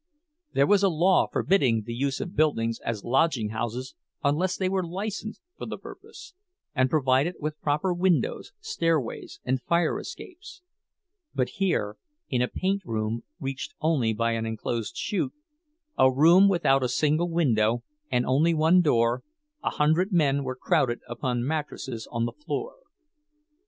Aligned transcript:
There 0.53 0.65
was 0.65 0.81
a 0.81 0.89
law 0.89 1.27
forbidding 1.31 1.83
the 1.83 1.93
use 1.93 2.19
of 2.19 2.35
buildings 2.35 2.79
as 2.79 3.03
lodginghouses 3.03 3.93
unless 4.23 4.57
they 4.57 4.67
were 4.67 4.81
licensed 4.83 5.43
for 5.59 5.67
the 5.67 5.77
purpose, 5.77 6.33
and 6.73 6.89
provided 6.89 7.35
with 7.39 7.61
proper 7.61 7.93
windows, 7.93 8.51
stairways, 8.59 9.39
and 9.43 9.61
fire 9.61 9.99
escapes; 9.99 10.63
but 11.35 11.49
here, 11.49 11.97
in 12.29 12.41
a 12.41 12.47
"paint 12.47 12.81
room," 12.83 13.21
reached 13.39 13.75
only 13.79 14.11
by 14.11 14.31
an 14.31 14.47
enclosed 14.47 14.97
"chute," 14.97 15.33
a 15.99 16.11
room 16.11 16.49
without 16.49 16.81
a 16.81 16.89
single 16.89 17.29
window 17.29 17.83
and 18.11 18.25
only 18.25 18.55
one 18.55 18.81
door, 18.81 19.21
a 19.63 19.69
hundred 19.69 20.11
men 20.11 20.43
were 20.43 20.55
crowded 20.55 20.99
upon 21.07 21.45
mattresses 21.45 22.07
on 22.11 22.25
the 22.25 22.33
floor. 22.33 22.73